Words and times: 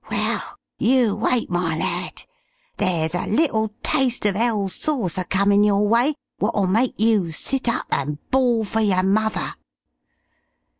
Well, 0.09 0.41
you 0.79 1.15
wait, 1.15 1.51
my 1.51 1.77
lad! 1.77 2.23
There's 2.77 3.13
a 3.13 3.27
little 3.27 3.69
taste 3.83 4.25
of 4.25 4.35
'ell 4.35 4.67
sauce 4.67 5.15
a 5.19 5.23
comin' 5.23 5.63
your 5.63 5.87
way 5.87 6.15
wot'll 6.39 6.65
make 6.65 6.99
you 6.99 7.29
sit 7.31 7.69
up 7.69 7.85
and 7.91 8.17
bawl 8.31 8.63
for 8.63 8.81
yer 8.81 9.03
muvver.' 9.03 9.53